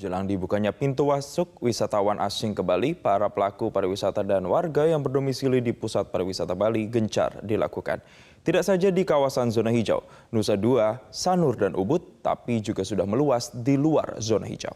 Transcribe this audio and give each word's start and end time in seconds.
Jelang 0.00 0.24
dibukanya 0.24 0.72
pintu 0.72 1.12
masuk 1.12 1.60
wisatawan 1.60 2.16
asing 2.24 2.56
ke 2.56 2.64
Bali, 2.64 2.96
para 2.96 3.28
pelaku 3.28 3.68
pariwisata 3.68 4.24
dan 4.24 4.48
warga 4.48 4.88
yang 4.88 5.04
berdomisili 5.04 5.60
di 5.60 5.76
pusat 5.76 6.08
pariwisata 6.08 6.56
Bali 6.56 6.88
gencar 6.88 7.44
dilakukan. 7.44 8.00
Tidak 8.40 8.64
saja 8.64 8.88
di 8.88 9.04
kawasan 9.04 9.52
zona 9.52 9.68
hijau, 9.68 10.00
Nusa 10.32 10.56
Dua, 10.56 10.96
Sanur, 11.12 11.52
dan 11.52 11.76
Ubud, 11.76 12.24
tapi 12.24 12.64
juga 12.64 12.80
sudah 12.80 13.04
meluas 13.04 13.52
di 13.52 13.76
luar 13.76 14.16
zona 14.24 14.48
hijau. 14.48 14.72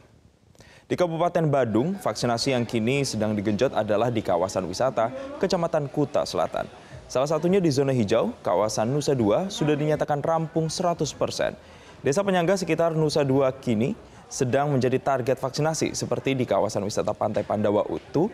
Di 0.84 0.92
Kabupaten 0.92 1.48
Badung, 1.48 1.96
vaksinasi 1.96 2.52
yang 2.52 2.68
kini 2.68 3.08
sedang 3.08 3.32
digenjot 3.32 3.72
adalah 3.72 4.12
di 4.12 4.20
kawasan 4.20 4.68
wisata 4.68 5.08
Kecamatan 5.40 5.88
Kuta 5.88 6.28
Selatan. 6.28 6.68
Salah 7.08 7.32
satunya 7.32 7.64
di 7.64 7.72
zona 7.72 7.96
hijau, 7.96 8.36
kawasan 8.44 8.92
Nusa 8.92 9.16
Dua 9.16 9.48
sudah 9.48 9.72
dinyatakan 9.72 10.20
rampung 10.20 10.68
100 10.68 11.00
persen. 11.16 11.56
Desa 12.04 12.20
penyangga 12.20 12.60
sekitar 12.60 12.92
Nusa 12.92 13.24
Dua 13.24 13.48
kini 13.56 13.96
sedang 14.28 14.72
menjadi 14.72 14.98
target 15.00 15.38
vaksinasi 15.38 15.92
seperti 15.92 16.34
di 16.34 16.44
kawasan 16.48 16.84
wisata 16.84 17.12
Pantai 17.12 17.42
Pandawa 17.42 17.84
Utu, 17.86 18.28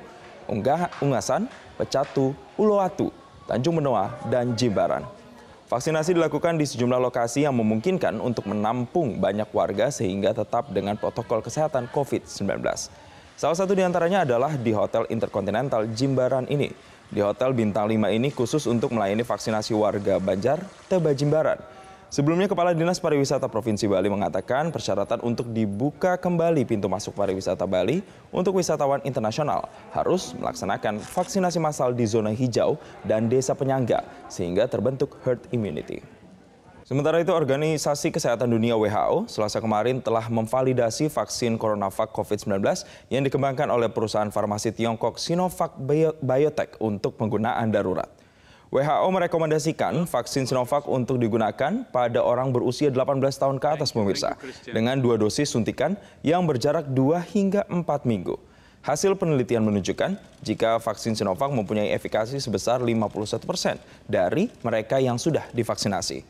Unggah, 0.50 0.90
Ungasan, 1.04 1.46
Pecatu, 1.78 2.34
Uluwatu, 2.58 3.14
Tanjung 3.46 3.78
Benoa, 3.78 4.10
dan 4.26 4.54
Jimbaran. 4.58 5.06
Vaksinasi 5.70 6.18
dilakukan 6.18 6.58
di 6.58 6.66
sejumlah 6.66 6.98
lokasi 6.98 7.46
yang 7.46 7.54
memungkinkan 7.54 8.18
untuk 8.18 8.50
menampung 8.50 9.22
banyak 9.22 9.46
warga 9.54 9.86
sehingga 9.94 10.34
tetap 10.34 10.66
dengan 10.74 10.98
protokol 10.98 11.38
kesehatan 11.46 11.86
COVID-19. 11.94 12.58
Salah 13.38 13.56
satu 13.56 13.72
di 13.78 13.86
antaranya 13.86 14.26
adalah 14.26 14.58
di 14.58 14.74
Hotel 14.74 15.06
Interkontinental 15.06 15.86
Jimbaran 15.94 16.50
ini. 16.50 16.74
Di 17.06 17.22
Hotel 17.22 17.54
Bintang 17.54 17.86
5 17.86 18.10
ini 18.10 18.34
khusus 18.34 18.66
untuk 18.66 18.90
melayani 18.90 19.22
vaksinasi 19.22 19.70
warga 19.78 20.18
Banjar, 20.18 20.58
Teba 20.90 21.14
Jimbaran. 21.14 21.79
Sebelumnya 22.10 22.50
Kepala 22.50 22.74
Dinas 22.74 22.98
Pariwisata 22.98 23.46
Provinsi 23.46 23.86
Bali 23.86 24.10
mengatakan 24.10 24.74
persyaratan 24.74 25.22
untuk 25.22 25.46
dibuka 25.54 26.18
kembali 26.18 26.66
pintu 26.66 26.90
masuk 26.90 27.14
pariwisata 27.14 27.70
Bali 27.70 28.02
untuk 28.34 28.58
wisatawan 28.58 28.98
internasional 29.06 29.70
harus 29.94 30.34
melaksanakan 30.34 30.98
vaksinasi 30.98 31.62
massal 31.62 31.94
di 31.94 32.02
zona 32.10 32.34
hijau 32.34 32.82
dan 33.06 33.30
desa 33.30 33.54
penyangga 33.54 34.02
sehingga 34.26 34.66
terbentuk 34.66 35.22
herd 35.22 35.38
immunity. 35.54 36.02
Sementara 36.82 37.22
itu, 37.22 37.30
Organisasi 37.30 38.10
Kesehatan 38.10 38.50
Dunia 38.50 38.74
WHO 38.74 39.30
selasa 39.30 39.62
kemarin 39.62 40.02
telah 40.02 40.26
memvalidasi 40.26 41.06
vaksin 41.14 41.54
CoronaVac 41.62 42.10
COVID-19 42.10 42.58
yang 43.14 43.22
dikembangkan 43.22 43.70
oleh 43.70 43.86
perusahaan 43.86 44.34
farmasi 44.34 44.74
Tiongkok 44.74 45.14
Sinovac 45.14 45.78
Biotech 46.18 46.74
untuk 46.82 47.14
penggunaan 47.14 47.70
darurat. 47.70 48.10
WHO 48.70 49.10
merekomendasikan 49.10 50.06
vaksin 50.06 50.46
Sinovac 50.46 50.86
untuk 50.86 51.18
digunakan 51.18 51.82
pada 51.90 52.22
orang 52.22 52.54
berusia 52.54 52.86
18 52.86 53.18
tahun 53.18 53.58
ke 53.58 53.66
atas 53.66 53.90
pemirsa 53.90 54.38
dengan 54.70 54.94
dua 54.94 55.18
dosis 55.18 55.50
suntikan 55.50 55.98
yang 56.22 56.46
berjarak 56.46 56.86
2 56.86 57.18
hingga 57.34 57.66
4 57.66 57.82
minggu. 58.06 58.38
Hasil 58.86 59.18
penelitian 59.18 59.66
menunjukkan 59.66 60.14
jika 60.46 60.78
vaksin 60.78 61.18
Sinovac 61.18 61.50
mempunyai 61.50 61.90
efikasi 61.90 62.38
sebesar 62.38 62.78
51 62.78 63.42
persen 63.42 63.74
dari 64.06 64.46
mereka 64.62 65.02
yang 65.02 65.18
sudah 65.18 65.50
divaksinasi. 65.50 66.22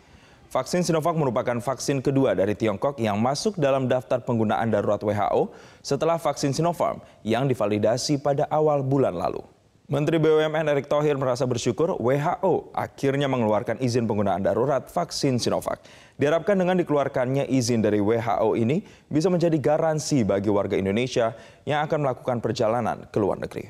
Vaksin 0.49 0.81
Sinovac 0.81 1.21
merupakan 1.21 1.61
vaksin 1.61 2.01
kedua 2.01 2.33
dari 2.33 2.57
Tiongkok 2.57 2.97
yang 2.97 3.21
masuk 3.21 3.61
dalam 3.61 3.85
daftar 3.85 4.17
penggunaan 4.25 4.73
darurat 4.73 4.99
WHO 5.05 5.53
setelah 5.85 6.17
vaksin 6.17 6.57
Sinopharm 6.57 7.05
yang 7.21 7.45
divalidasi 7.45 8.17
pada 8.17 8.49
awal 8.49 8.81
bulan 8.81 9.13
lalu. 9.13 9.45
Menteri 9.91 10.23
BUMN 10.23 10.71
Erick 10.71 10.87
Thohir 10.87 11.19
merasa 11.19 11.51
bersyukur 11.51 11.99
WHO 11.99 12.71
akhirnya 12.79 13.27
mengeluarkan 13.27 13.83
izin 13.83 14.07
penggunaan 14.07 14.39
darurat 14.39 14.87
vaksin 14.87 15.43
Sinovac. 15.43 15.83
Diharapkan 16.15 16.55
dengan 16.55 16.79
dikeluarkannya 16.79 17.51
izin 17.51 17.83
dari 17.83 17.99
WHO 17.99 18.55
ini 18.55 18.87
bisa 19.11 19.27
menjadi 19.27 19.59
garansi 19.59 20.23
bagi 20.23 20.47
warga 20.47 20.79
Indonesia 20.79 21.35
yang 21.67 21.83
akan 21.91 22.07
melakukan 22.07 22.39
perjalanan 22.39 23.03
ke 23.11 23.19
luar 23.19 23.43
negeri. 23.43 23.67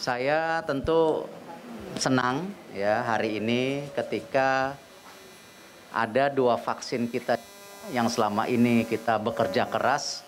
Saya 0.00 0.64
tentu 0.64 1.28
senang 2.00 2.48
ya 2.72 3.04
hari 3.04 3.44
ini 3.44 3.92
ketika 3.92 4.72
ada 5.92 6.32
dua 6.32 6.56
vaksin 6.56 7.12
kita 7.12 7.36
yang 7.92 8.08
selama 8.08 8.48
ini 8.48 8.88
kita 8.88 9.20
bekerja 9.20 9.68
keras 9.68 10.24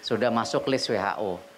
sudah 0.00 0.32
masuk 0.32 0.64
list 0.64 0.88
WHO 0.88 1.49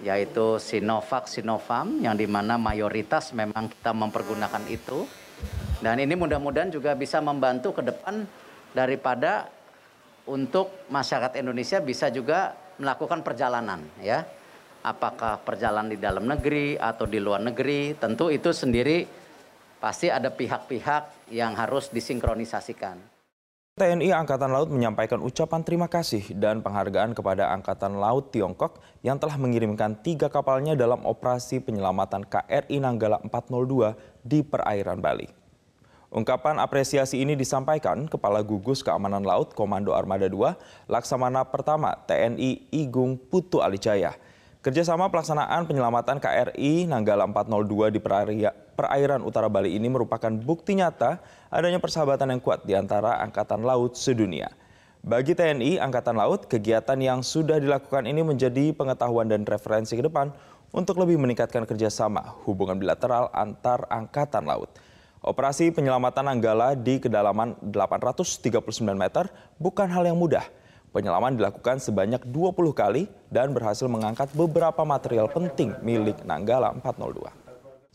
yaitu 0.00 0.56
Sinovac, 0.56 1.28
Sinovac 1.28 1.88
yang 2.00 2.16
di 2.16 2.24
mana 2.24 2.56
mayoritas 2.56 3.32
memang 3.36 3.68
kita 3.68 3.92
mempergunakan 3.92 4.64
itu. 4.68 5.04
Dan 5.80 5.96
ini 5.96 6.12
mudah-mudahan 6.12 6.68
juga 6.68 6.92
bisa 6.92 7.24
membantu 7.24 7.72
ke 7.72 7.82
depan 7.84 8.28
daripada 8.76 9.48
untuk 10.28 10.86
masyarakat 10.92 11.40
Indonesia 11.40 11.80
bisa 11.80 12.12
juga 12.12 12.52
melakukan 12.76 13.24
perjalanan 13.24 13.80
ya. 14.00 14.24
Apakah 14.80 15.44
perjalanan 15.44 15.92
di 15.92 16.00
dalam 16.00 16.24
negeri 16.24 16.80
atau 16.80 17.04
di 17.04 17.20
luar 17.20 17.44
negeri, 17.44 17.92
tentu 18.00 18.32
itu 18.32 18.48
sendiri 18.48 19.04
pasti 19.76 20.08
ada 20.08 20.32
pihak-pihak 20.32 21.32
yang 21.32 21.52
harus 21.52 21.92
disinkronisasikan. 21.92 23.19
TNI 23.80 24.12
Angkatan 24.12 24.52
Laut 24.52 24.68
menyampaikan 24.68 25.24
ucapan 25.24 25.64
terima 25.64 25.88
kasih 25.88 26.36
dan 26.36 26.60
penghargaan 26.60 27.16
kepada 27.16 27.48
Angkatan 27.48 27.96
Laut 27.96 28.28
Tiongkok 28.28 28.76
yang 29.00 29.16
telah 29.16 29.40
mengirimkan 29.40 29.96
tiga 30.04 30.28
kapalnya 30.28 30.76
dalam 30.76 31.00
operasi 31.08 31.64
penyelamatan 31.64 32.28
KRI 32.28 32.76
Nanggala 32.76 33.24
402 33.24 33.96
di 34.20 34.44
perairan 34.44 35.00
Bali. 35.00 35.32
Ungkapan 36.12 36.60
apresiasi 36.60 37.24
ini 37.24 37.32
disampaikan 37.32 38.04
Kepala 38.04 38.44
Gugus 38.44 38.84
Keamanan 38.84 39.24
Laut 39.24 39.56
Komando 39.56 39.96
Armada 39.96 40.28
2 40.28 40.84
Laksamana 40.84 41.48
Pertama 41.48 41.96
TNI 42.04 42.68
Igung 42.76 43.16
Putu 43.16 43.64
Alijaya. 43.64 44.12
Kerjasama 44.60 45.08
pelaksanaan 45.08 45.64
penyelamatan 45.64 46.20
KRI 46.20 46.84
Nanggala 46.84 47.24
402 47.24 47.96
di 47.96 48.00
perairan 48.04 48.52
utara 49.24 49.50
Bali 49.50 49.76
ini 49.76 49.90
merupakan 49.90 50.30
bukti 50.30 50.78
nyata 50.78 51.20
adanya 51.52 51.82
persahabatan 51.82 52.36
yang 52.36 52.40
kuat 52.40 52.64
di 52.64 52.72
antara 52.72 53.20
Angkatan 53.20 53.66
Laut 53.66 53.98
sedunia. 53.98 54.48
Bagi 55.00 55.32
TNI 55.32 55.80
Angkatan 55.80 56.16
Laut, 56.16 56.44
kegiatan 56.46 56.96
yang 57.00 57.24
sudah 57.24 57.56
dilakukan 57.56 58.04
ini 58.04 58.20
menjadi 58.20 58.72
pengetahuan 58.76 59.28
dan 59.28 59.48
referensi 59.48 59.96
ke 59.96 60.04
depan 60.04 60.30
untuk 60.70 61.00
lebih 61.00 61.16
meningkatkan 61.16 61.64
kerjasama 61.64 62.36
hubungan 62.44 62.76
bilateral 62.76 63.32
antar 63.32 63.88
Angkatan 63.88 64.44
Laut. 64.44 64.70
Operasi 65.20 65.68
penyelamatan 65.72 66.28
Nanggala 66.28 66.72
di 66.76 67.00
kedalaman 67.00 67.56
839 67.60 68.56
meter 68.96 69.28
bukan 69.60 69.88
hal 69.88 70.08
yang 70.08 70.16
mudah– 70.16 70.44
Penyelaman 70.90 71.38
dilakukan 71.38 71.78
sebanyak 71.78 72.18
20 72.26 72.74
kali 72.74 73.06
dan 73.30 73.54
berhasil 73.54 73.86
mengangkat 73.86 74.26
beberapa 74.34 74.82
material 74.82 75.30
penting 75.30 75.70
milik 75.86 76.18
Nanggala 76.26 76.74
402. 76.82 77.39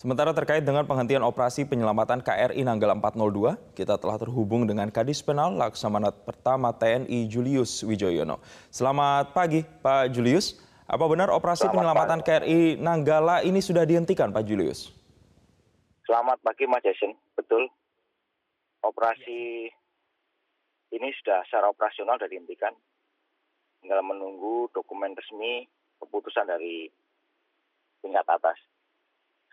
Sementara 0.06 0.38
terkait 0.38 0.62
dengan 0.62 0.86
penghentian 0.86 1.26
operasi 1.26 1.66
penyelamatan 1.66 2.22
KRI 2.22 2.62
Nanggala 2.62 2.94
402, 2.94 3.74
kita 3.74 3.98
telah 3.98 4.22
terhubung 4.22 4.70
dengan 4.70 4.86
Kadis 4.94 5.26
Penal 5.26 5.58
Laksamana 5.58 6.14
Pertama 6.14 6.70
TNI 6.70 7.26
Julius 7.26 7.82
Wijoyono. 7.82 8.38
Selamat 8.70 9.34
pagi 9.34 9.66
Pak 9.66 10.14
Julius. 10.14 10.62
Apa 10.86 11.10
benar 11.10 11.34
operasi 11.34 11.66
Selamat 11.66 11.74
penyelamatan 11.74 12.20
pagi. 12.22 12.30
KRI 12.38 12.62
Nanggala 12.78 13.42
ini 13.50 13.58
sudah 13.58 13.82
dihentikan 13.82 14.30
Pak 14.30 14.46
Julius? 14.46 14.94
Selamat 16.06 16.38
pagi 16.46 16.70
Mas 16.70 16.86
Jason, 16.86 17.18
betul. 17.34 17.66
Operasi 18.86 19.74
ini 20.94 21.08
sudah 21.18 21.42
secara 21.50 21.66
operasional 21.74 22.22
sudah 22.22 22.30
dihentikan. 22.30 22.78
Tinggal 23.82 24.06
menunggu 24.06 24.70
dokumen 24.70 25.18
resmi 25.18 25.66
keputusan 25.98 26.46
dari 26.46 26.94
tingkat 28.06 28.30
atas. 28.30 28.75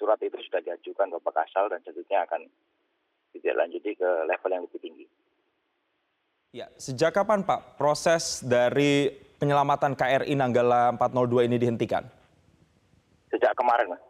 Surat 0.02 0.18
itu 0.18 0.34
sudah 0.34 0.58
diajukan 0.66 1.14
Bapak 1.14 1.46
Kasal 1.46 1.70
dan 1.70 1.78
selanjutnya 1.87 2.26
akan 2.26 2.43
ditindaklanjuti 3.31 3.90
ke 3.94 4.10
level 4.26 4.50
yang 4.50 4.66
lebih 4.66 4.81
tinggi. 4.82 5.06
Ya, 6.50 6.66
sejak 6.75 7.14
kapan 7.14 7.46
Pak 7.46 7.78
proses 7.78 8.43
dari 8.43 9.14
penyelamatan 9.38 9.94
KRI 9.94 10.34
Nanggala 10.34 10.90
402 10.99 11.46
ini 11.46 11.54
dihentikan? 11.54 12.02
Sejak 13.31 13.54
kemarin, 13.54 13.94
Mas. 13.94 14.02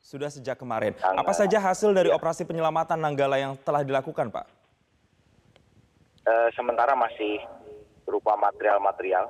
Sudah 0.00 0.32
sejak 0.32 0.56
kemarin. 0.56 0.96
Apa 0.96 1.36
saja 1.36 1.60
hasil 1.60 1.92
dari 1.92 2.08
ya. 2.08 2.16
operasi 2.16 2.48
penyelamatan 2.48 3.04
Nanggala 3.04 3.36
yang 3.36 3.60
telah 3.60 3.84
dilakukan, 3.84 4.32
Pak? 4.32 4.48
Eh, 6.24 6.48
sementara 6.56 6.96
masih 6.96 7.36
berupa 8.08 8.32
material-material 8.40 9.28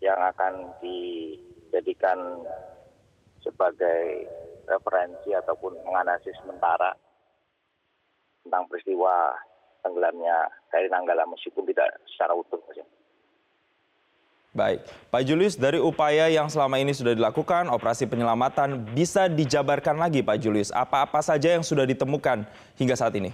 yang 0.00 0.16
akan 0.32 0.72
dijadikan 0.80 2.16
sebagai 3.42 4.26
referensi 4.68 5.32
ataupun 5.32 5.76
menganalisis 5.86 6.34
sementara 6.42 6.92
tentang 8.44 8.64
peristiwa 8.68 9.32
tenggelamnya 9.84 10.50
KRI 10.72 10.88
Nanggala 10.90 11.24
meskipun 11.28 11.64
tidak 11.68 11.88
secara 12.10 12.34
utuh. 12.34 12.60
Baik, 14.56 14.82
Pak 15.14 15.22
Julius, 15.22 15.54
dari 15.54 15.78
upaya 15.78 16.26
yang 16.26 16.50
selama 16.50 16.82
ini 16.82 16.90
sudah 16.90 17.14
dilakukan, 17.14 17.70
operasi 17.70 18.10
penyelamatan 18.10 18.90
bisa 18.90 19.30
dijabarkan 19.30 19.94
lagi 19.94 20.18
Pak 20.24 20.40
Julius. 20.42 20.74
Apa-apa 20.74 21.22
saja 21.22 21.54
yang 21.54 21.62
sudah 21.62 21.86
ditemukan 21.86 22.42
hingga 22.74 22.98
saat 22.98 23.14
ini? 23.14 23.30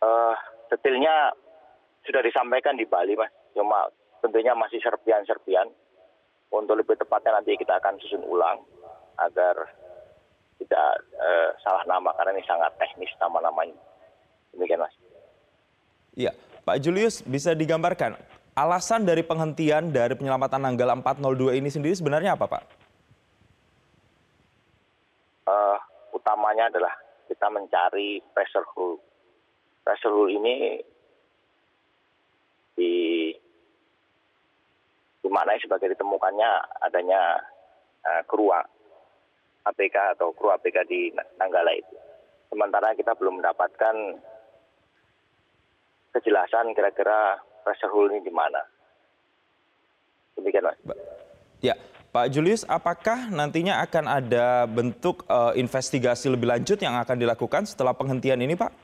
uh, 0.00 0.34
detailnya 0.72 1.32
sudah 2.04 2.22
disampaikan 2.24 2.74
di 2.76 2.88
Bali, 2.88 3.14
Mas. 3.14 3.32
Cuma 3.52 3.88
tentunya 4.24 4.56
masih 4.56 4.80
serpian-serpian. 4.80 5.68
Untuk 6.50 6.74
lebih 6.74 6.98
tepatnya 6.98 7.38
nanti 7.38 7.54
kita 7.54 7.78
akan 7.78 7.94
susun 8.02 8.26
ulang 8.26 8.58
agar 9.22 9.54
tidak 10.58 10.90
eh, 11.14 11.48
salah 11.62 11.84
nama 11.86 12.10
karena 12.18 12.36
ini 12.36 12.44
sangat 12.44 12.74
teknis 12.76 13.10
nama-namanya. 13.22 13.78
Demikian, 14.50 14.82
Mas. 14.82 14.94
Iya, 16.18 16.34
Pak 16.66 16.82
Julius 16.82 17.22
bisa 17.22 17.54
digambarkan 17.54 18.18
alasan 18.58 19.06
dari 19.06 19.22
penghentian 19.22 19.94
dari 19.94 20.18
penyelamatan 20.18 20.60
Nanggala 20.60 20.98
402 20.98 21.54
ini 21.56 21.70
sendiri 21.70 21.94
sebenarnya 21.94 22.34
apa, 22.34 22.50
Pak? 22.50 22.62
Uh, 25.46 25.78
utamanya 26.12 26.66
adalah 26.68 26.92
kita 27.30 27.46
mencari 27.46 28.20
pressure 28.34 28.66
hull. 28.74 28.98
Pressure 29.86 30.12
hull 30.12 30.28
ini 30.34 30.82
di 32.74 32.92
dimaknai 35.30 35.62
sebagai 35.62 35.94
ditemukannya 35.94 36.50
adanya 36.82 37.38
uh, 38.02 38.22
kru 38.26 38.50
APK 38.50 40.18
atau 40.18 40.34
kru 40.34 40.50
APK 40.50 40.82
di 40.90 41.14
Nanggala 41.38 41.70
itu. 41.78 41.94
Sementara 42.50 42.90
kita 42.98 43.14
belum 43.14 43.38
mendapatkan 43.38 43.94
kejelasan 46.10 46.74
kira-kira 46.74 47.38
pressure 47.62 48.10
ini 48.10 48.26
di 48.26 48.34
mana. 48.34 48.58
Demikian, 50.34 50.66
Mas. 50.66 50.78
Ya, 51.62 51.78
Pak 52.10 52.34
Julius, 52.34 52.66
apakah 52.66 53.30
nantinya 53.30 53.86
akan 53.86 54.10
ada 54.10 54.66
bentuk 54.66 55.22
uh, 55.30 55.54
investigasi 55.54 56.26
lebih 56.26 56.50
lanjut 56.50 56.82
yang 56.82 56.98
akan 56.98 57.14
dilakukan 57.22 57.70
setelah 57.70 57.94
penghentian 57.94 58.42
ini, 58.42 58.58
Pak? 58.58 58.74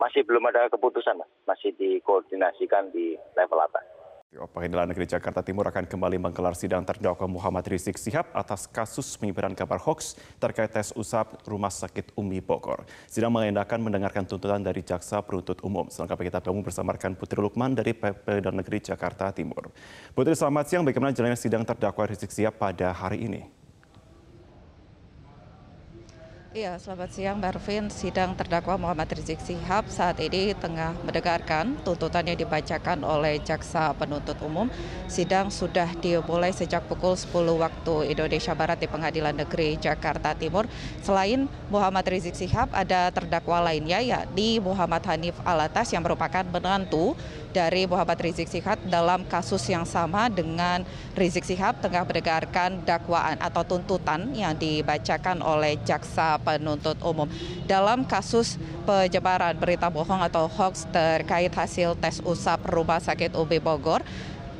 Masih 0.00 0.24
belum 0.24 0.48
ada 0.48 0.72
keputusan, 0.72 1.20
Mas. 1.20 1.28
Masih 1.44 1.76
dikoordinasikan 1.76 2.88
di 2.88 3.20
level 3.36 3.60
atas. 3.60 3.93
Pengadilan 4.34 4.90
Negeri 4.90 5.06
Jakarta 5.06 5.46
Timur 5.46 5.62
akan 5.70 5.86
kembali 5.86 6.18
menggelar 6.18 6.58
sidang 6.58 6.82
terdakwa 6.82 7.30
Muhammad 7.30 7.62
Rizik 7.70 7.94
Sihab 7.94 8.34
atas 8.34 8.66
kasus 8.66 9.14
penyebaran 9.14 9.54
kabar 9.54 9.78
hoax 9.78 10.18
terkait 10.42 10.74
tes 10.74 10.90
usap 10.98 11.38
Rumah 11.46 11.70
Sakit 11.70 12.10
Umi 12.18 12.42
Bogor. 12.42 12.82
Sidang 13.06 13.30
mengendakan 13.30 13.78
mendengarkan 13.78 14.26
tuntutan 14.26 14.58
dari 14.58 14.82
Jaksa 14.82 15.22
Penuntut 15.22 15.62
Umum. 15.62 15.86
Selengkapnya 15.86 16.34
kita 16.34 16.38
bergabung 16.42 16.66
bersama 16.66 16.98
rekan 16.98 17.14
Putri 17.14 17.38
Lukman 17.38 17.78
dari 17.78 17.94
Pengadilan 17.94 18.58
Negeri 18.58 18.82
Jakarta 18.82 19.30
Timur. 19.30 19.70
Putri, 20.10 20.34
selamat 20.34 20.64
siang. 20.66 20.82
Bagaimana 20.82 21.14
jalannya 21.14 21.38
sidang 21.38 21.62
terdakwa 21.62 22.02
Rizik 22.02 22.34
Sihab 22.34 22.58
pada 22.58 22.90
hari 22.90 23.30
ini? 23.30 23.63
Iya, 26.54 26.78
selamat 26.78 27.10
siang 27.10 27.42
Barvin. 27.42 27.90
Sidang 27.90 28.38
terdakwa 28.38 28.78
Muhammad 28.78 29.10
Rizik 29.10 29.42
Sihab 29.42 29.90
saat 29.90 30.22
ini 30.22 30.54
tengah 30.54 30.94
mendengarkan 31.02 31.74
tuntutan 31.82 32.22
yang 32.30 32.38
dibacakan 32.38 33.02
oleh 33.02 33.42
Jaksa 33.42 33.90
Penuntut 33.98 34.38
Umum. 34.38 34.70
Sidang 35.10 35.50
sudah 35.50 35.90
dimulai 35.98 36.54
sejak 36.54 36.86
pukul 36.86 37.18
10 37.18 37.58
waktu 37.58 38.14
Indonesia 38.14 38.54
Barat 38.54 38.78
di 38.78 38.86
Pengadilan 38.86 39.34
Negeri 39.34 39.82
Jakarta 39.82 40.30
Timur. 40.38 40.70
Selain 41.02 41.50
Muhammad 41.74 42.06
Rizik 42.06 42.38
Sihab, 42.38 42.70
ada 42.70 43.10
terdakwa 43.10 43.58
lainnya 43.58 43.98
yakni 43.98 44.62
Muhammad 44.62 45.02
Hanif 45.10 45.34
Alatas 45.42 45.90
yang 45.90 46.06
merupakan 46.06 46.46
menantu 46.46 47.18
dari 47.54 47.86
Muhammad 47.86 48.18
Rizik 48.18 48.50
Sihab 48.50 48.82
dalam 48.90 49.22
kasus 49.30 49.62
yang 49.70 49.86
sama 49.86 50.26
dengan 50.26 50.82
Rizik 51.14 51.46
Sihab 51.46 51.78
tengah 51.78 52.02
mendengarkan 52.02 52.82
dakwaan 52.82 53.38
atau 53.38 53.62
tuntutan 53.62 54.34
yang 54.34 54.58
dibacakan 54.58 55.38
oleh 55.38 55.78
jaksa 55.86 56.42
penuntut 56.42 56.98
umum. 57.06 57.30
Dalam 57.70 58.02
kasus 58.02 58.58
penyebaran 58.82 59.54
berita 59.54 59.86
bohong 59.86 60.26
atau 60.26 60.50
hoax 60.50 60.90
terkait 60.90 61.54
hasil 61.54 61.94
tes 62.02 62.18
usap 62.26 62.66
Rumah 62.66 62.98
Sakit 62.98 63.38
UB 63.38 63.62
Bogor 63.62 64.02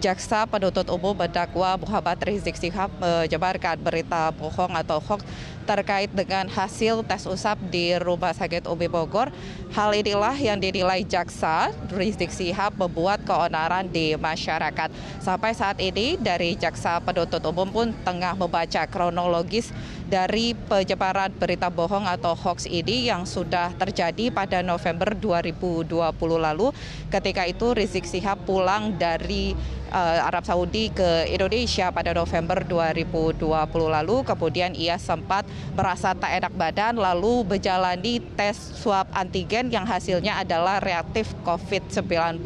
jaksa 0.03 0.47
penuntut 0.47 0.87
umum 0.91 1.15
mendakwa 1.15 1.79
Muhammad 1.79 2.19
Rizik 2.23 2.59
Sihab 2.59 2.91
menyebarkan 2.99 3.79
berita 3.83 4.31
bohong 4.35 4.73
atau 4.75 4.99
hoax 4.99 5.23
terkait 5.65 6.13
dengan 6.13 6.45
hasil 6.45 7.01
tes 7.09 7.25
usap 7.25 7.57
di 7.73 7.97
Rumah 7.97 8.37
Sakit 8.37 8.69
Umi 8.69 8.85
Bogor. 8.85 9.33
Hal 9.73 9.97
inilah 9.97 10.37
yang 10.37 10.61
dinilai 10.61 11.03
jaksa 11.09 11.73
Rizik 11.89 12.29
Sihab 12.29 12.77
membuat 12.77 13.25
keonaran 13.25 13.89
di 13.89 14.13
masyarakat. 14.15 14.93
Sampai 15.25 15.57
saat 15.57 15.81
ini 15.81 16.21
dari 16.21 16.53
jaksa 16.55 17.01
penuntut 17.01 17.41
umum 17.49 17.69
pun 17.73 17.87
tengah 18.05 18.37
membaca 18.37 18.85
kronologis 18.85 19.73
dari 20.05 20.53
penyebaran 20.53 21.33
berita 21.33 21.73
bohong 21.73 22.05
atau 22.05 22.37
hoax 22.37 22.69
ini 22.69 23.09
yang 23.09 23.25
sudah 23.25 23.73
terjadi 23.77 24.29
pada 24.29 24.61
November 24.61 25.17
2020 25.17 25.91
lalu. 26.37 26.71
Ketika 27.09 27.49
itu 27.49 27.73
Rizik 27.73 28.05
Sihab 28.05 28.45
pulang 28.45 28.95
dari 29.01 29.57
uh, 29.95 30.27
Arab 30.27 30.43
Saudi 30.43 30.91
ke 30.91 31.31
Indonesia 31.31 31.95
pada 31.95 32.11
November 32.11 32.67
2020 32.67 33.47
lalu. 33.87 34.17
Kemudian 34.27 34.75
ia 34.75 34.99
sempat 34.99 35.47
merasa 35.79 36.13
tak 36.13 36.35
enak 36.43 36.53
badan 36.59 36.99
lalu 36.99 37.47
menjalani 37.47 38.19
tes 38.35 38.59
swab 38.59 39.07
antigen 39.15 39.71
yang 39.71 39.87
hasilnya 39.87 40.43
adalah 40.43 40.83
reaktif 40.83 41.31
COVID-19. 41.47 42.43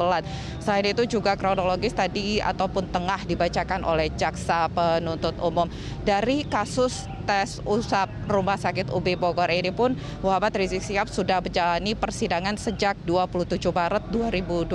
Selain 0.61 0.85
itu 0.85 1.03
juga 1.09 1.33
kronologis 1.33 1.97
tadi 1.97 2.37
ataupun 2.37 2.93
tengah 2.93 3.25
dibacakan 3.25 3.81
oleh 3.81 4.13
jaksa 4.13 4.69
penuntut 4.69 5.33
umum 5.41 5.65
dari 6.05 6.45
kasus 6.45 7.09
tes 7.29 7.61
usap 7.61 8.09
Rumah 8.25 8.57
Sakit 8.57 8.89
UB 8.89 9.05
Bogor 9.13 9.53
ini 9.53 9.69
pun 9.69 9.93
Muhammad 10.25 10.49
Rizik 10.57 10.81
Sihab 10.81 11.05
sudah 11.13 11.37
menjalani 11.37 11.93
persidangan 11.93 12.57
sejak 12.57 12.97
27 13.05 13.69
Maret 13.69 14.09
2021 14.09 14.73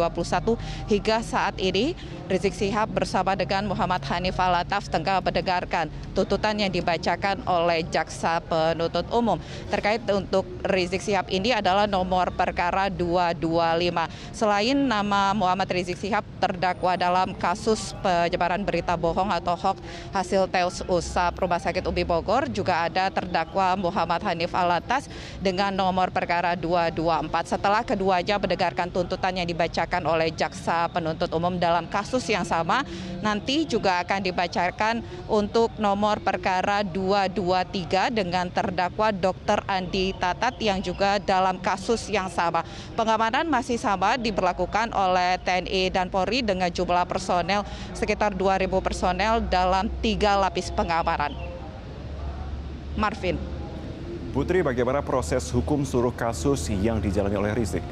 hingga 0.87 1.19
saat 1.27 1.59
ini 1.59 1.99
Rizik 2.31 2.55
Sihab 2.55 2.95
bersama 2.95 3.35
dengan 3.35 3.67
Muhammad 3.67 4.07
Hanif 4.07 4.39
Alataf 4.39 4.87
tengah 4.87 5.19
mendengarkan 5.19 5.91
tuntutan 6.15 6.55
yang 6.55 6.71
dibacakan 6.71 7.43
oleh 7.43 7.83
jaksa 7.91 8.39
penuntut 8.39 9.11
umum 9.11 9.43
terkait 9.67 10.07
untuk 10.15 10.47
Rizik 10.63 11.03
Sihab 11.03 11.27
ini 11.35 11.51
adalah 11.51 11.91
nomor 11.91 12.31
perkara 12.31 12.87
225. 12.87 14.31
Selain 14.31 14.79
nama 14.79 15.35
Muhammad 15.35 15.67
Rizik 15.75 15.99
Sihab 15.99 16.23
terdakwa 16.39 16.95
dalam 16.95 17.35
kasus 17.35 17.99
penyebaran 17.99 18.63
berita 18.63 18.95
bohong 18.95 19.35
atau 19.35 19.59
hoax 19.59 19.83
hasil 20.15 20.47
tes 20.47 20.87
usap 20.87 21.35
Rumah 21.35 21.59
Sakit 21.59 21.83
UB 21.83 21.99
Bogor 22.07 22.44
juga 22.49 22.89
ada 22.89 23.11
terdakwa 23.13 23.77
Muhammad 23.77 24.21
Hanif 24.25 24.53
Alatas 24.57 25.07
dengan 25.41 25.71
nomor 25.75 26.09
perkara 26.09 26.57
224. 26.57 27.53
Setelah 27.53 27.83
keduanya 27.85 28.41
mendengarkan 28.41 28.89
tuntutan 28.89 29.37
yang 29.37 29.49
dibacakan 29.49 30.09
oleh 30.09 30.33
jaksa 30.33 30.89
penuntut 30.89 31.29
umum 31.37 31.57
dalam 31.61 31.85
kasus 31.91 32.25
yang 32.31 32.47
sama, 32.49 32.83
nanti 33.21 33.69
juga 33.69 34.01
akan 34.01 34.21
dibacakan 34.25 34.95
untuk 35.29 35.75
nomor 35.77 36.21
perkara 36.25 36.81
223 36.81 38.09
dengan 38.15 38.49
terdakwa 38.49 39.13
Dr. 39.13 39.61
Andi 39.69 40.17
Tatat 40.17 40.57
yang 40.61 40.81
juga 40.81 41.21
dalam 41.21 41.61
kasus 41.61 42.09
yang 42.09 42.33
sama. 42.33 42.65
Pengamanan 42.97 43.45
masih 43.51 43.77
sama 43.77 44.17
diberlakukan 44.17 44.95
oleh 44.97 45.37
TNI 45.45 45.93
dan 45.93 46.09
Polri 46.09 46.41
dengan 46.41 46.73
jumlah 46.73 47.05
personel 47.05 47.67
sekitar 47.93 48.33
2.000 48.33 48.69
personel 48.81 49.45
dalam 49.45 49.93
tiga 50.01 50.41
lapis 50.41 50.73
pengamanan. 50.73 51.44
Marvin. 52.95 53.37
Putri, 54.35 54.67
bagaimana 54.67 54.99
proses 54.99 55.47
hukum 55.55 55.87
seluruh 55.87 56.11
kasus 56.11 56.67
yang 56.67 56.99
dijalani 56.99 57.39
oleh 57.39 57.55
Rizik? 57.55 57.85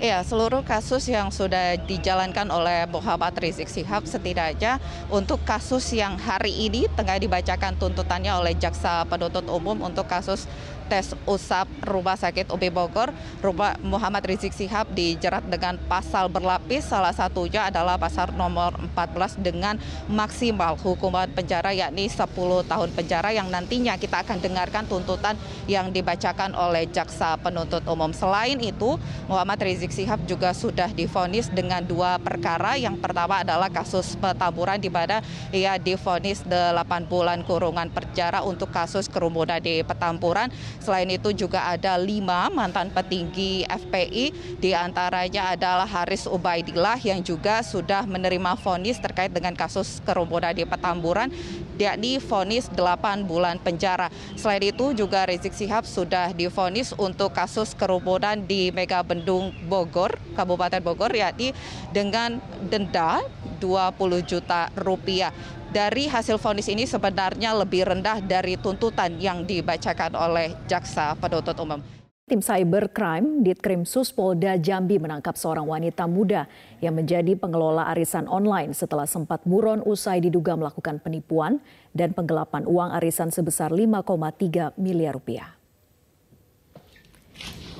Ya, 0.00 0.24
seluruh 0.24 0.64
kasus 0.64 1.04
yang 1.12 1.28
sudah 1.28 1.76
dijalankan 1.76 2.48
oleh 2.48 2.88
Muhammad 2.88 3.36
Rizik 3.36 3.68
Sihab 3.68 4.08
setidaknya 4.08 4.80
untuk 5.12 5.44
kasus 5.44 5.92
yang 5.92 6.16
hari 6.16 6.56
ini 6.56 6.88
tengah 6.96 7.20
dibacakan 7.20 7.76
tuntutannya 7.76 8.32
oleh 8.32 8.56
Jaksa 8.56 9.04
Penuntut 9.04 9.44
Umum 9.52 9.76
untuk 9.84 10.08
kasus 10.08 10.48
tes 10.90 11.14
usap 11.22 11.70
Rumah 11.86 12.18
Sakit 12.18 12.50
UB 12.50 12.66
Bogor, 12.74 13.14
rumah 13.38 13.78
Muhammad 13.78 14.26
Rizik 14.26 14.50
Sihab 14.50 14.90
dijerat 14.90 15.46
dengan 15.46 15.78
pasal 15.86 16.26
berlapis, 16.26 16.82
salah 16.82 17.14
satunya 17.14 17.70
adalah 17.70 17.94
pasal 17.94 18.34
nomor 18.34 18.74
14 18.98 19.38
dengan 19.38 19.78
maksimal 20.10 20.74
hukuman 20.74 21.30
penjara 21.30 21.70
yakni 21.70 22.10
10 22.10 22.26
tahun 22.66 22.90
penjara 22.90 23.30
yang 23.30 23.46
nantinya 23.46 23.94
kita 23.94 24.26
akan 24.26 24.42
dengarkan 24.42 24.90
tuntutan 24.90 25.38
yang 25.70 25.94
dibacakan 25.94 26.58
oleh 26.58 26.90
jaksa 26.90 27.38
penuntut 27.38 27.86
umum. 27.86 28.10
Selain 28.10 28.58
itu, 28.58 28.98
Muhammad 29.30 29.62
Rizik 29.62 29.94
Sihab 29.94 30.26
juga 30.26 30.50
sudah 30.50 30.90
difonis 30.90 31.46
dengan 31.54 31.86
dua 31.86 32.18
perkara. 32.18 32.74
Yang 32.74 32.98
pertama 32.98 33.46
adalah 33.46 33.70
kasus 33.70 34.18
petamburan 34.18 34.82
di 34.82 34.90
mana 34.90 35.22
ia 35.54 35.78
difonis 35.78 36.42
8 36.42 37.06
bulan 37.06 37.46
kurungan 37.46 37.86
penjara 37.94 38.42
untuk 38.42 38.74
kasus 38.74 39.06
kerumunan 39.06 39.60
di 39.62 39.84
Petamburan. 39.84 40.48
Selain 40.80 41.06
itu 41.12 41.30
juga 41.36 41.68
ada 41.68 42.00
lima 42.00 42.48
mantan 42.48 42.88
petinggi 42.88 43.68
FPI, 43.68 44.56
di 44.56 44.72
antaranya 44.72 45.52
adalah 45.52 45.84
Haris 45.84 46.24
Ubaidillah 46.24 46.96
yang 47.04 47.20
juga 47.20 47.60
sudah 47.60 48.08
menerima 48.08 48.56
vonis 48.58 48.96
terkait 48.96 49.28
dengan 49.28 49.52
kasus 49.52 50.00
kerumunan 50.02 50.56
di 50.56 50.64
Petamburan, 50.64 51.28
yakni 51.76 52.16
vonis 52.16 52.72
8 52.72 53.28
bulan 53.28 53.60
penjara. 53.60 54.08
Selain 54.34 54.64
itu 54.64 54.96
juga 54.96 55.28
Rizik 55.28 55.52
Sihab 55.52 55.84
sudah 55.84 56.32
divonis 56.32 56.96
untuk 56.96 57.36
kasus 57.36 57.76
kerumunan 57.76 58.40
di 58.40 58.72
Mega 58.72 59.04
Bendung 59.04 59.52
Bogor, 59.68 60.16
Kabupaten 60.32 60.80
Bogor, 60.80 61.12
yakni 61.12 61.52
dengan 61.92 62.40
denda 62.72 63.20
20 63.60 64.24
juta 64.24 64.72
rupiah. 64.72 65.32
Dari 65.70 66.10
hasil 66.10 66.34
vonis 66.42 66.66
ini 66.66 66.82
sebenarnya 66.82 67.54
lebih 67.54 67.86
rendah 67.86 68.18
dari 68.18 68.58
tuntutan 68.58 69.14
yang 69.22 69.46
dibacakan 69.46 70.18
oleh 70.18 70.50
jaksa 70.66 71.14
penuntut 71.14 71.54
umum. 71.62 71.78
Tim 72.26 72.42
Cybercrime 72.42 73.46
Ditkrimsus 73.46 74.10
Polda 74.10 74.58
Jambi 74.58 74.98
menangkap 74.98 75.38
seorang 75.38 75.62
wanita 75.70 76.10
muda 76.10 76.50
yang 76.82 76.98
menjadi 76.98 77.38
pengelola 77.38 77.86
arisan 77.86 78.26
online 78.26 78.74
setelah 78.74 79.06
sempat 79.06 79.46
buron 79.46 79.78
usai 79.86 80.18
diduga 80.18 80.58
melakukan 80.58 80.98
penipuan 80.98 81.62
dan 81.94 82.18
penggelapan 82.18 82.66
uang 82.66 82.90
arisan 82.98 83.30
sebesar 83.30 83.70
5,3 83.70 84.74
miliar 84.74 85.14
rupiah. 85.14 85.54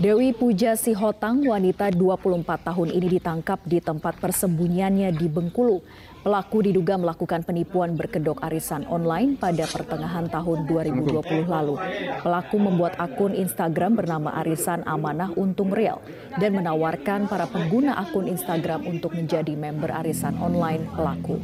Dewi 0.00 0.32
Puja 0.32 0.80
Sihotang, 0.80 1.44
wanita 1.44 1.92
24 1.92 2.40
tahun 2.72 2.88
ini 2.88 3.20
ditangkap 3.20 3.60
di 3.68 3.84
tempat 3.84 4.16
persembunyiannya 4.16 5.12
di 5.12 5.28
Bengkulu. 5.28 5.84
Pelaku 6.20 6.60
diduga 6.60 7.00
melakukan 7.00 7.48
penipuan 7.48 7.96
berkedok 7.96 8.44
arisan 8.44 8.84
online 8.92 9.40
pada 9.40 9.64
pertengahan 9.64 10.28
tahun 10.28 10.68
2020 10.68 11.48
lalu. 11.48 11.80
Pelaku 12.20 12.60
membuat 12.60 13.00
akun 13.00 13.32
Instagram 13.32 13.96
bernama 13.96 14.28
Arisan 14.44 14.84
Amanah 14.84 15.32
Untung 15.32 15.72
Real 15.72 16.04
dan 16.36 16.60
menawarkan 16.60 17.24
para 17.24 17.48
pengguna 17.48 17.96
akun 17.96 18.28
Instagram 18.28 18.84
untuk 18.84 19.16
menjadi 19.16 19.56
member 19.56 19.88
arisan 19.96 20.36
online 20.36 20.84
pelaku. 20.92 21.40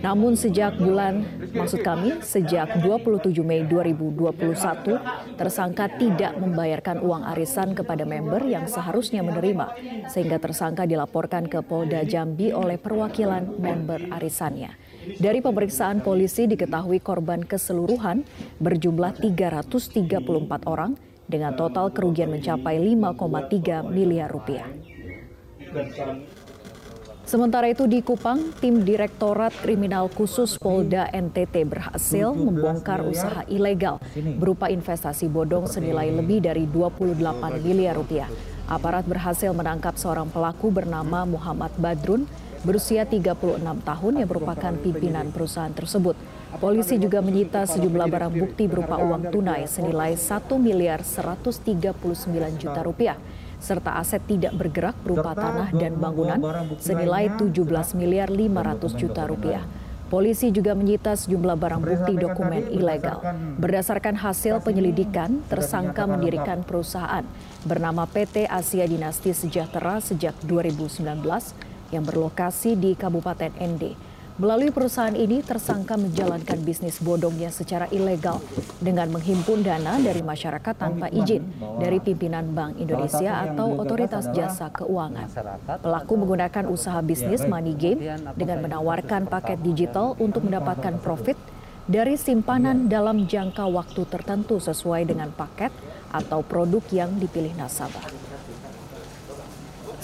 Namun 0.00 0.36
sejak 0.36 0.76
bulan, 0.76 1.24
maksud 1.56 1.80
kami 1.80 2.20
sejak 2.20 2.80
27 2.84 3.40
Mei 3.40 3.64
2021, 3.64 5.00
tersangka 5.40 5.88
tidak 5.96 6.36
membayarkan 6.36 7.00
uang 7.00 7.24
arisan 7.32 7.72
kepada 7.72 8.04
member 8.04 8.44
yang 8.44 8.68
seharusnya 8.68 9.24
menerima, 9.24 9.72
sehingga 10.12 10.36
tersangka 10.36 10.84
dilaporkan 10.84 11.48
ke 11.48 11.64
Polda 11.64 12.04
Jambi 12.04 12.52
oleh 12.52 12.76
perwakilan 12.76 13.56
member 13.56 14.12
arisannya. 14.16 14.72
Dari 15.20 15.44
pemeriksaan 15.44 16.00
polisi 16.00 16.48
diketahui 16.48 17.02
korban 17.02 17.44
keseluruhan 17.44 18.24
berjumlah 18.62 19.20
334 19.20 20.64
orang 20.64 20.96
dengan 21.28 21.52
total 21.56 21.92
kerugian 21.92 22.32
mencapai 22.32 22.80
5,3 22.80 23.84
miliar 23.84 24.32
rupiah. 24.32 24.68
Sementara 27.24 27.72
itu 27.72 27.88
di 27.88 28.04
Kupang, 28.04 28.52
tim 28.60 28.84
Direktorat 28.84 29.56
Kriminal 29.64 30.12
Khusus 30.12 30.60
Polda 30.60 31.08
NTT 31.08 31.64
berhasil 31.64 32.36
membongkar 32.36 33.00
usaha 33.00 33.48
ilegal 33.48 33.96
berupa 34.36 34.68
investasi 34.68 35.32
bodong 35.32 35.64
senilai 35.64 36.12
lebih 36.12 36.44
dari 36.44 36.68
28 36.68 37.64
miliar 37.64 37.96
rupiah. 37.96 38.28
Aparat 38.68 39.08
berhasil 39.08 39.56
menangkap 39.56 39.96
seorang 39.96 40.28
pelaku 40.28 40.68
bernama 40.68 41.24
Muhammad 41.24 41.72
Badrun 41.80 42.28
berusia 42.64 43.04
36 43.04 43.60
tahun 43.60 44.12
yang 44.18 44.28
merupakan 44.28 44.72
pimpinan 44.80 45.28
perusahaan 45.30 45.70
tersebut. 45.70 46.16
Polisi 46.56 46.96
juga 46.96 47.20
menyita 47.20 47.68
sejumlah 47.68 48.08
barang 48.08 48.32
bukti 48.32 48.64
berupa 48.64 48.96
uang 48.98 49.28
tunai 49.28 49.68
senilai 49.68 50.16
1 50.16 50.48
miliar 50.56 51.04
139 51.04 51.92
juta 52.56 52.80
rupiah 52.80 53.18
serta 53.64 53.96
aset 53.96 54.20
tidak 54.28 54.52
bergerak 54.60 54.92
berupa 55.00 55.32
tanah 55.32 55.72
dan 55.72 55.96
bangunan 55.96 56.36
senilai 56.76 57.32
17 57.32 57.96
miliar 57.96 58.28
500 58.28 59.00
juta 59.00 59.24
rupiah. 59.24 59.64
Polisi 60.12 60.52
juga 60.52 60.76
menyita 60.76 61.16
sejumlah 61.16 61.56
barang 61.56 61.82
bukti 61.82 62.12
dokumen 62.20 62.70
ilegal. 62.70 63.24
Berdasarkan 63.56 64.20
hasil 64.20 64.60
penyelidikan, 64.60 65.40
tersangka 65.48 66.04
mendirikan 66.04 66.60
perusahaan 66.60 67.24
bernama 67.64 68.04
PT 68.06 68.46
Asia 68.46 68.84
Dinasti 68.84 69.32
Sejahtera 69.32 69.98
sejak 70.04 70.36
2019 70.44 71.02
yang 71.90 72.06
berlokasi 72.06 72.78
di 72.78 72.94
Kabupaten 72.94 73.52
ND. 73.58 74.14
Melalui 74.34 74.74
perusahaan 74.74 75.14
ini, 75.14 75.46
tersangka 75.46 75.94
menjalankan 75.94 76.58
bisnis 76.66 76.98
bodongnya 76.98 77.54
secara 77.54 77.86
ilegal 77.94 78.42
dengan 78.82 79.06
menghimpun 79.14 79.62
dana 79.62 79.94
dari 80.02 80.26
masyarakat 80.26 80.74
tanpa 80.74 81.06
izin 81.06 81.46
dari 81.78 82.02
pimpinan 82.02 82.50
Bank 82.50 82.82
Indonesia 82.82 83.46
atau 83.46 83.78
Otoritas 83.78 84.26
Jasa 84.34 84.74
Keuangan. 84.74 85.30
Pelaku 85.78 86.18
menggunakan 86.18 86.66
usaha 86.66 86.98
bisnis 86.98 87.46
money 87.46 87.78
game 87.78 88.02
dengan 88.34 88.58
menawarkan 88.66 89.30
paket 89.30 89.62
digital 89.62 90.18
untuk 90.18 90.42
mendapatkan 90.50 90.98
profit 90.98 91.38
dari 91.86 92.18
simpanan 92.18 92.90
dalam 92.90 93.30
jangka 93.30 93.70
waktu 93.70 94.02
tertentu 94.10 94.58
sesuai 94.58 95.14
dengan 95.14 95.30
paket 95.30 95.70
atau 96.10 96.42
produk 96.42 96.82
yang 96.90 97.22
dipilih 97.22 97.54
nasabah. 97.54 98.33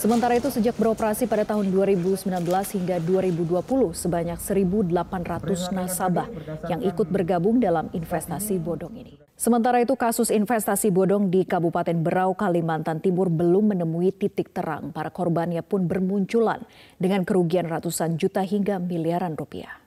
Sementara 0.00 0.32
itu 0.32 0.48
sejak 0.48 0.80
beroperasi 0.80 1.28
pada 1.28 1.44
tahun 1.44 1.68
2019 1.76 2.24
hingga 2.48 2.96
2020 3.04 3.60
sebanyak 3.92 4.40
1.800 4.40 5.76
nasabah 5.76 6.24
yang 6.72 6.80
ikut 6.80 7.04
bergabung 7.12 7.60
dalam 7.60 7.92
investasi 7.92 8.56
bodong 8.56 8.96
ini. 8.96 9.20
Sementara 9.36 9.76
itu 9.84 9.92
kasus 10.00 10.32
investasi 10.32 10.88
bodong 10.88 11.28
di 11.28 11.44
Kabupaten 11.44 12.00
Berau, 12.00 12.32
Kalimantan 12.32 13.04
Timur 13.04 13.28
belum 13.28 13.76
menemui 13.76 14.16
titik 14.16 14.56
terang. 14.56 14.88
Para 14.88 15.12
korbannya 15.12 15.60
pun 15.60 15.84
bermunculan 15.84 16.64
dengan 16.96 17.20
kerugian 17.28 17.68
ratusan 17.68 18.16
juta 18.16 18.40
hingga 18.40 18.80
miliaran 18.80 19.36
rupiah. 19.36 19.84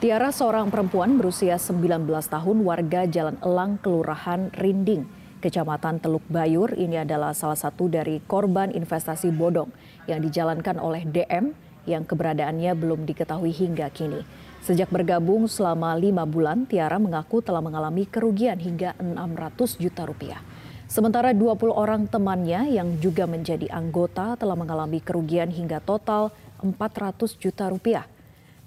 Tiara 0.00 0.32
seorang 0.32 0.72
perempuan 0.72 1.20
berusia 1.20 1.60
19 1.60 2.08
tahun 2.08 2.56
warga 2.64 3.04
Jalan 3.04 3.36
Elang, 3.44 3.76
Kelurahan 3.84 4.48
Rinding, 4.56 5.21
Kecamatan 5.42 5.98
Teluk 5.98 6.22
Bayur 6.30 6.70
ini 6.78 7.02
adalah 7.02 7.34
salah 7.34 7.58
satu 7.58 7.90
dari 7.90 8.22
korban 8.22 8.70
investasi 8.70 9.34
bodong 9.34 9.74
yang 10.06 10.22
dijalankan 10.22 10.78
oleh 10.78 11.02
DM 11.02 11.50
yang 11.82 12.06
keberadaannya 12.06 12.70
belum 12.78 13.02
diketahui 13.02 13.50
hingga 13.50 13.90
kini. 13.90 14.22
Sejak 14.62 14.94
bergabung 14.94 15.50
selama 15.50 15.98
lima 15.98 16.22
bulan, 16.22 16.70
Tiara 16.70 16.94
mengaku 17.02 17.42
telah 17.42 17.58
mengalami 17.58 18.06
kerugian 18.06 18.54
hingga 18.62 18.94
600 19.02 19.82
juta 19.82 20.06
rupiah. 20.06 20.38
Sementara 20.86 21.34
20 21.34 21.74
orang 21.74 22.06
temannya 22.06 22.78
yang 22.78 23.02
juga 23.02 23.26
menjadi 23.26 23.66
anggota 23.74 24.38
telah 24.38 24.54
mengalami 24.54 25.02
kerugian 25.02 25.50
hingga 25.50 25.82
total 25.82 26.30
400 26.62 27.34
juta 27.42 27.66
rupiah. 27.66 28.06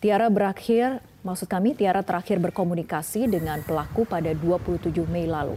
Tiara 0.03 0.27
berakhir, 0.27 0.99
maksud 1.23 1.47
kami 1.47 1.71
Tiara 1.71 2.03
terakhir 2.03 2.43
berkomunikasi 2.43 3.31
dengan 3.31 3.63
pelaku 3.63 4.03
pada 4.03 4.35
27 4.35 4.91
Mei 5.07 5.23
lalu. 5.23 5.55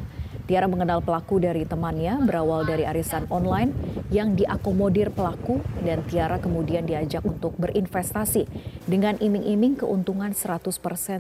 Tiara 0.49 0.65
mengenal 0.65 1.05
pelaku 1.05 1.37
dari 1.45 1.69
temannya 1.69 2.25
berawal 2.25 2.65
dari 2.65 2.89
arisan 2.89 3.29
online 3.29 3.69
yang 4.09 4.33
diakomodir 4.33 5.13
pelaku 5.13 5.61
dan 5.85 6.01
Tiara 6.09 6.41
kemudian 6.41 6.89
diajak 6.89 7.21
untuk 7.29 7.53
berinvestasi 7.61 8.49
dengan 8.89 9.21
iming-iming 9.21 9.77
keuntungan 9.77 10.33
100% 10.33 10.73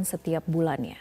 setiap 0.08 0.40
bulannya. 0.48 0.96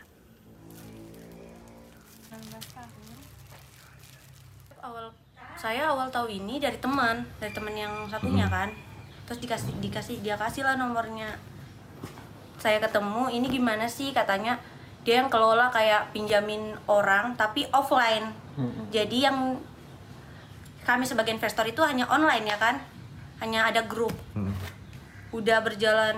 Awal 4.84 5.16
saya 5.56 5.96
awal 5.96 6.12
tahu 6.12 6.28
ini 6.28 6.60
dari 6.60 6.76
teman, 6.84 7.24
dari 7.40 7.56
teman 7.56 7.80
yang 7.80 8.12
satunya 8.12 8.44
hmm. 8.44 8.52
kan. 8.52 8.70
Terus 9.24 9.40
dikasih 9.40 9.72
dikasih 9.80 10.20
dia 10.20 10.36
kasih 10.36 10.68
lah 10.68 10.76
nomornya. 10.76 11.40
Saya 12.60 12.84
ketemu, 12.84 13.32
ini 13.32 13.48
gimana 13.48 13.88
sih 13.88 14.12
katanya? 14.12 14.60
Dia 15.08 15.24
yang 15.24 15.32
kelola 15.32 15.72
kayak 15.72 16.12
pinjamin 16.12 16.76
orang 16.92 17.40
tapi 17.40 17.64
offline. 17.72 18.36
Hmm. 18.60 18.90
jadi 18.92 19.32
yang 19.32 19.62
kami 20.84 21.06
sebagai 21.08 21.32
investor 21.32 21.64
itu 21.64 21.80
hanya 21.86 22.04
online 22.12 22.44
ya 22.44 22.60
kan? 22.60 22.84
Hanya 23.40 23.72
ada 23.72 23.88
grup. 23.88 24.12
Hmm. 24.36 24.52
udah 25.32 25.60
berjalan 25.64 26.16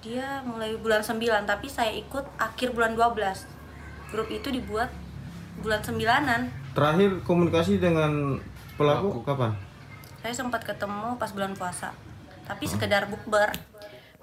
dia 0.00 0.44
mulai 0.44 0.76
bulan 0.76 1.00
9 1.00 1.20
tapi 1.48 1.68
saya 1.68 1.92
ikut 1.92 2.24
akhir 2.40 2.72
bulan 2.72 2.96
12 2.96 3.44
grup 4.12 4.28
itu 4.28 4.52
dibuat 4.52 4.92
bulan 5.64 5.80
sembilanan. 5.80 6.52
Terakhir 6.76 7.24
komunikasi 7.24 7.80
dengan 7.80 8.36
pelaku. 8.76 9.24
kapan? 9.24 9.56
Saya 10.20 10.34
sempat 10.36 10.64
ketemu 10.64 11.16
pas 11.16 11.30
bulan 11.32 11.56
puasa. 11.56 11.96
Tapi 12.44 12.68
sekedar 12.68 13.08
bukber 13.08 13.48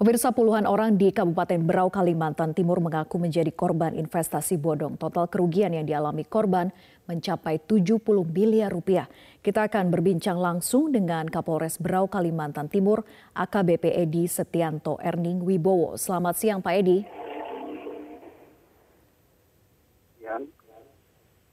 Pemirsa 0.02 0.34
puluhan 0.34 0.66
orang 0.66 0.98
di 0.98 1.14
Kabupaten 1.14 1.62
Berau, 1.62 1.86
Kalimantan 1.86 2.58
Timur 2.58 2.82
mengaku 2.82 3.22
menjadi 3.22 3.54
korban 3.54 3.94
investasi 3.94 4.58
bodong. 4.58 4.98
Total 4.98 5.30
kerugian 5.30 5.70
yang 5.70 5.86
dialami 5.86 6.26
korban 6.26 6.74
mencapai 7.06 7.62
70 7.62 8.02
miliar 8.26 8.74
rupiah. 8.74 9.06
Kita 9.46 9.70
akan 9.70 9.94
berbincang 9.94 10.42
langsung 10.42 10.90
dengan 10.90 11.30
Kapolres 11.30 11.78
Berau, 11.78 12.10
Kalimantan 12.10 12.66
Timur, 12.66 13.06
AKBP 13.38 13.94
Edi 13.94 14.26
Setianto 14.26 14.98
Erning 14.98 15.38
Wibowo. 15.38 15.94
Selamat 15.94 16.34
siang 16.34 16.58
Pak 16.58 16.74
Edi. 16.82 16.98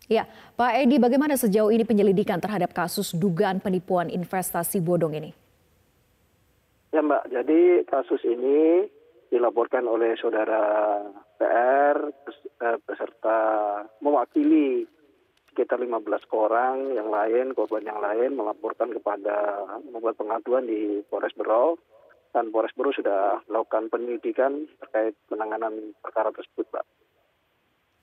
Ya, 0.09 0.25
Pak 0.57 0.73
Edi, 0.73 0.97
bagaimana 0.97 1.37
sejauh 1.37 1.69
ini 1.69 1.85
penyelidikan 1.85 2.41
terhadap 2.41 2.73
kasus 2.73 3.13
dugaan 3.13 3.61
penipuan 3.61 4.09
investasi 4.09 4.81
bodong 4.81 5.13
ini? 5.21 5.37
Ya 6.89 7.05
Mbak, 7.05 7.29
jadi 7.29 7.85
kasus 7.85 8.21
ini 8.25 8.89
dilaporkan 9.29 9.85
oleh 9.85 10.17
saudara 10.17 10.97
PR 11.37 12.09
eh, 12.65 12.77
beserta 12.81 13.39
mewakili 14.01 14.89
sekitar 15.53 15.77
15 15.77 16.01
orang 16.33 16.97
yang 16.97 17.13
lain, 17.13 17.53
korban 17.53 17.85
yang 17.85 18.01
lain 18.01 18.33
melaporkan 18.33 18.89
kepada 18.89 19.65
membuat 19.85 20.17
pengaduan 20.17 20.65
di 20.65 21.05
Polres 21.05 21.35
Berau 21.37 21.77
dan 22.33 22.49
Polres 22.49 22.73
Berau 22.73 22.93
sudah 22.93 23.41
melakukan 23.45 23.93
penyelidikan 23.93 24.65
terkait 24.81 25.13
penanganan 25.29 25.93
perkara 26.01 26.33
tersebut, 26.33 26.65
Mbak. 26.73 26.85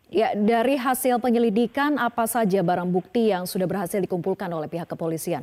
Ya, 0.06 0.30
dari 0.38 0.78
hasil 0.78 1.18
penyelidikan 1.18 1.98
apa 1.98 2.30
saja 2.30 2.62
barang 2.62 2.94
bukti 2.94 3.34
yang 3.34 3.42
sudah 3.42 3.66
berhasil 3.66 3.98
dikumpulkan 3.98 4.46
oleh 4.54 4.70
pihak 4.70 4.86
kepolisian? 4.86 5.42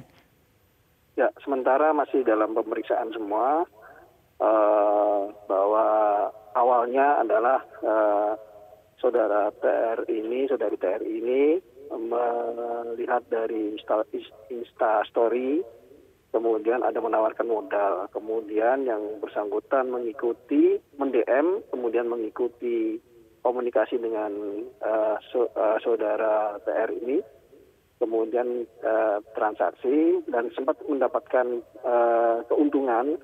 Ya, 1.13 1.29
sementara 1.45 1.93
masih 1.93 2.25
dalam 2.25 2.57
pemeriksaan 2.57 3.13
semua 3.13 3.69
uh, 4.41 5.29
bahwa 5.45 5.87
awalnya 6.57 7.21
adalah 7.21 7.61
uh, 7.85 8.33
saudara 8.97 9.53
TR 9.61 10.09
ini, 10.09 10.49
saudari 10.49 10.73
TR 10.73 11.05
ini 11.05 11.61
melihat 11.93 13.21
dari 13.29 13.77
Insta, 13.77 14.01
Insta 14.49 15.05
Story, 15.05 15.61
kemudian 16.33 16.81
ada 16.81 16.97
menawarkan 16.97 17.45
modal, 17.45 18.09
kemudian 18.09 18.81
yang 18.89 19.21
bersangkutan 19.21 19.93
mengikuti, 19.93 20.81
mendm, 20.97 21.61
kemudian 21.69 22.09
mengikuti 22.09 22.97
komunikasi 23.45 24.01
dengan 24.01 24.33
uh, 24.81 25.21
so, 25.29 25.45
uh, 25.53 25.77
saudara 25.85 26.57
TR 26.65 26.89
ini, 27.05 27.21
kemudian 28.03 28.67
uh, 28.83 29.23
transaksi 29.31 30.19
dan 30.27 30.51
sempat 30.51 30.75
mendapatkan 30.83 31.63
uh, 31.87 32.43
keuntungan, 32.51 33.15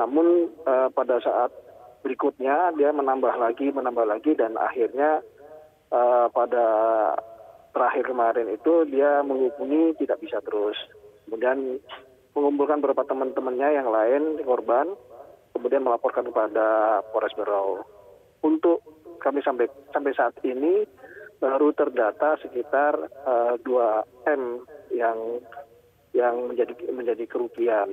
namun 0.00 0.48
uh, 0.64 0.88
pada 0.88 1.20
saat 1.20 1.52
berikutnya 2.00 2.72
dia 2.80 2.88
menambah 2.88 3.36
lagi, 3.36 3.68
menambah 3.68 4.08
lagi 4.08 4.32
dan 4.32 4.56
akhirnya 4.56 5.20
pada 6.36 6.68
terakhir 7.72 8.12
kemarin 8.12 8.52
itu 8.52 8.84
dia 8.92 9.24
menghubungi 9.24 9.96
tidak 9.96 10.20
bisa 10.20 10.36
terus, 10.44 10.76
kemudian 11.24 11.80
mengumpulkan 12.36 12.84
beberapa 12.84 13.08
teman-temannya 13.08 13.68
yang 13.72 13.88
lain 13.88 14.36
korban, 14.44 14.92
kemudian 15.56 15.80
melaporkan 15.80 16.28
kepada 16.28 17.00
Polres 17.08 17.32
Berau. 17.40 17.88
Untuk 18.44 18.84
kami 19.18 19.40
sampai 19.40 19.66
sampai 19.90 20.12
saat 20.12 20.36
ini 20.44 20.84
baru 21.38 21.70
terdata 21.70 22.38
sekitar 22.42 22.98
uh, 23.24 23.54
2 23.62 24.26
m 24.26 24.42
yang 24.90 25.18
yang 26.14 26.34
menjadi 26.50 26.74
menjadi 26.90 27.24
kerugian. 27.30 27.88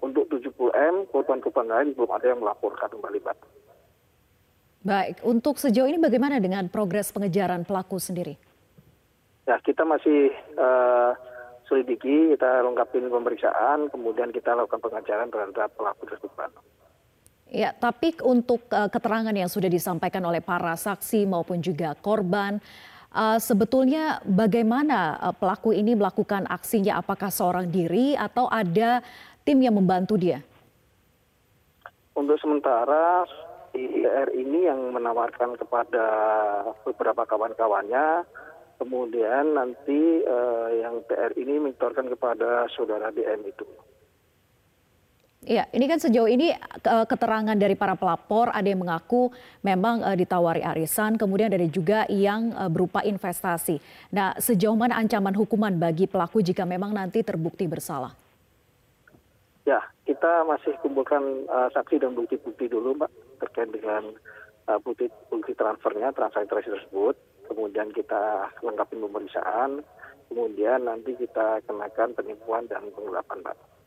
Untuk 0.00 0.32
70 0.32 0.52
m 0.72 0.94
korban-korban 1.12 1.68
lain 1.68 1.92
belum 1.92 2.10
ada 2.12 2.32
yang 2.32 2.40
melaporkan 2.40 2.88
kembali, 2.88 3.20
Pak. 3.20 3.36
Baik, 4.80 5.20
untuk 5.28 5.60
sejauh 5.60 5.84
ini 5.84 6.00
bagaimana 6.00 6.40
dengan 6.40 6.64
progres 6.72 7.12
pengejaran 7.12 7.68
pelaku 7.68 8.00
sendiri? 8.00 8.32
Ya, 9.44 9.60
kita 9.60 9.84
masih 9.84 10.32
uh, 10.56 11.12
selidiki, 11.68 12.32
kita 12.32 12.64
lengkapin 12.64 13.12
pemeriksaan, 13.12 13.92
kemudian 13.92 14.32
kita 14.32 14.56
lakukan 14.56 14.80
pengejaran 14.80 15.28
terhadap 15.28 15.68
pelaku 15.76 16.08
tersebut. 16.08 16.48
Ya, 17.50 17.74
tapi 17.74 18.14
untuk 18.22 18.70
uh, 18.70 18.86
keterangan 18.86 19.34
yang 19.34 19.50
sudah 19.50 19.66
disampaikan 19.66 20.22
oleh 20.22 20.38
para 20.38 20.72
saksi 20.78 21.26
maupun 21.26 21.58
juga 21.58 21.98
korban, 21.98 22.62
uh, 23.14 23.38
sebetulnya 23.38 24.22
bagaimana 24.26 25.18
uh, 25.18 25.34
pelaku 25.34 25.74
ini 25.74 25.94
melakukan 25.94 26.46
aksinya? 26.46 26.98
Apakah 26.98 27.30
seorang 27.30 27.68
diri 27.70 28.14
atau 28.14 28.46
ada 28.50 29.02
tim 29.42 29.58
yang 29.62 29.76
membantu 29.76 30.18
dia? 30.18 30.42
Untuk 32.14 32.36
sementara, 32.42 33.24
IR 33.72 34.34
ini 34.34 34.66
yang 34.66 34.90
menawarkan 34.90 35.54
kepada 35.54 36.04
beberapa 36.82 37.22
kawan-kawannya, 37.22 38.26
kemudian 38.82 39.54
nanti 39.54 40.26
uh, 40.26 40.68
yang 40.74 41.00
PR 41.06 41.32
ini 41.38 41.70
mentorkan 41.70 42.10
kepada 42.10 42.66
saudara 42.74 43.14
DM 43.14 43.46
itu. 43.46 43.66
Ya, 45.40 45.64
ini 45.72 45.88
kan 45.88 45.96
sejauh 45.96 46.28
ini 46.28 46.52
keterangan 46.84 47.56
dari 47.56 47.72
para 47.72 47.96
pelapor 47.96 48.52
ada 48.52 48.68
yang 48.68 48.84
mengaku 48.84 49.32
memang 49.64 50.04
uh, 50.04 50.12
ditawari 50.12 50.60
arisan, 50.60 51.16
kemudian 51.16 51.48
ada 51.48 51.64
juga 51.64 52.04
yang 52.12 52.52
uh, 52.52 52.68
berupa 52.68 53.00
investasi. 53.00 53.80
Nah, 54.12 54.36
sejauh 54.36 54.76
mana 54.76 55.00
ancaman 55.00 55.32
hukuman 55.32 55.72
bagi 55.80 56.04
pelaku 56.04 56.44
jika 56.44 56.68
memang 56.68 56.92
nanti 56.92 57.24
terbukti 57.24 57.64
bersalah? 57.64 58.12
Ya, 59.64 59.80
kita 60.04 60.44
masih 60.44 60.76
kumpulkan 60.84 61.48
uh, 61.48 61.72
saksi 61.72 62.04
dan 62.04 62.12
bukti-bukti 62.12 62.68
dulu, 62.68 63.00
Mbak, 63.00 63.40
terkait 63.40 63.72
dengan 63.72 64.12
uh, 64.68 64.76
bukti, 64.84 65.08
bukti 65.32 65.56
transfernya, 65.56 66.12
transaksi 66.12 66.52
tersebut. 66.52 67.16
Kemudian 67.48 67.88
kita 67.96 68.52
lengkapi 68.60 68.92
pemeriksaan, 68.92 69.80
kemudian 70.28 70.84
nanti 70.84 71.16
kita 71.16 71.64
kenakan 71.64 72.12
penipuan 72.12 72.68
dan 72.68 72.92
penggelapan, 72.92 73.40
Mbak. 73.40 73.79